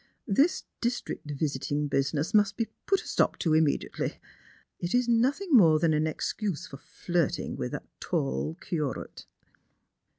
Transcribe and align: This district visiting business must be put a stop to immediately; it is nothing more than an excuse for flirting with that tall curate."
This 0.25 0.63
district 0.81 1.29
visiting 1.29 1.87
business 1.87 2.33
must 2.33 2.57
be 2.57 2.69
put 2.87 3.03
a 3.03 3.07
stop 3.07 3.37
to 3.37 3.53
immediately; 3.53 4.19
it 4.79 4.95
is 4.95 5.07
nothing 5.07 5.49
more 5.51 5.77
than 5.77 5.93
an 5.93 6.07
excuse 6.07 6.65
for 6.65 6.77
flirting 6.77 7.55
with 7.55 7.73
that 7.73 7.85
tall 7.99 8.55
curate." 8.55 9.27